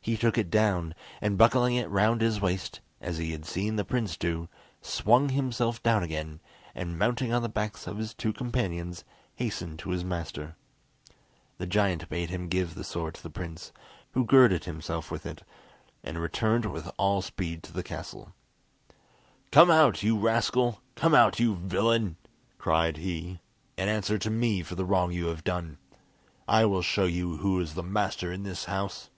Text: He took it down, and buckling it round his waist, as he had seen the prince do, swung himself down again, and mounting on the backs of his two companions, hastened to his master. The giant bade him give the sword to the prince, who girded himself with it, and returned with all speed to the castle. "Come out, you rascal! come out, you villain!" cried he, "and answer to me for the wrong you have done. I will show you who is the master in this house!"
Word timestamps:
He 0.00 0.16
took 0.16 0.38
it 0.38 0.50
down, 0.50 0.94
and 1.20 1.36
buckling 1.36 1.74
it 1.74 1.90
round 1.90 2.22
his 2.22 2.40
waist, 2.40 2.80
as 2.98 3.18
he 3.18 3.32
had 3.32 3.44
seen 3.44 3.76
the 3.76 3.84
prince 3.84 4.16
do, 4.16 4.48
swung 4.80 5.28
himself 5.28 5.82
down 5.82 6.02
again, 6.02 6.40
and 6.74 6.98
mounting 6.98 7.30
on 7.30 7.42
the 7.42 7.48
backs 7.50 7.86
of 7.86 7.98
his 7.98 8.14
two 8.14 8.32
companions, 8.32 9.04
hastened 9.34 9.78
to 9.80 9.90
his 9.90 10.06
master. 10.06 10.56
The 11.58 11.66
giant 11.66 12.08
bade 12.08 12.30
him 12.30 12.48
give 12.48 12.74
the 12.74 12.84
sword 12.84 13.16
to 13.16 13.22
the 13.22 13.28
prince, 13.28 13.70
who 14.12 14.24
girded 14.24 14.64
himself 14.64 15.10
with 15.10 15.26
it, 15.26 15.42
and 16.02 16.18
returned 16.18 16.64
with 16.72 16.90
all 16.96 17.20
speed 17.20 17.62
to 17.64 17.72
the 17.74 17.82
castle. 17.82 18.32
"Come 19.52 19.70
out, 19.70 20.02
you 20.02 20.18
rascal! 20.18 20.80
come 20.94 21.14
out, 21.14 21.38
you 21.38 21.54
villain!" 21.54 22.16
cried 22.56 22.96
he, 22.96 23.40
"and 23.76 23.90
answer 23.90 24.16
to 24.16 24.30
me 24.30 24.62
for 24.62 24.74
the 24.74 24.86
wrong 24.86 25.12
you 25.12 25.26
have 25.26 25.44
done. 25.44 25.76
I 26.48 26.64
will 26.64 26.80
show 26.80 27.04
you 27.04 27.36
who 27.36 27.60
is 27.60 27.74
the 27.74 27.82
master 27.82 28.32
in 28.32 28.42
this 28.42 28.64
house!" 28.64 29.10